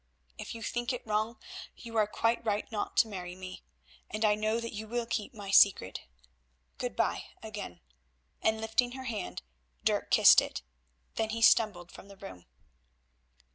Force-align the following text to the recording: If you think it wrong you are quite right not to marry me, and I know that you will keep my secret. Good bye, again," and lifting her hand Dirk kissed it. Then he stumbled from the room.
If 0.39 0.55
you 0.55 0.63
think 0.63 0.91
it 0.91 1.05
wrong 1.05 1.37
you 1.75 1.95
are 1.95 2.07
quite 2.07 2.43
right 2.43 2.65
not 2.71 2.97
to 2.97 3.07
marry 3.07 3.35
me, 3.35 3.61
and 4.09 4.25
I 4.25 4.33
know 4.33 4.59
that 4.59 4.73
you 4.73 4.87
will 4.87 5.05
keep 5.05 5.31
my 5.35 5.51
secret. 5.51 6.01
Good 6.79 6.95
bye, 6.95 7.25
again," 7.43 7.81
and 8.41 8.59
lifting 8.59 8.93
her 8.93 9.03
hand 9.03 9.43
Dirk 9.83 10.09
kissed 10.09 10.41
it. 10.41 10.63
Then 11.17 11.29
he 11.29 11.43
stumbled 11.43 11.91
from 11.91 12.07
the 12.07 12.17
room. 12.17 12.47